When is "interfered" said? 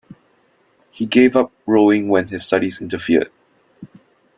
2.81-3.29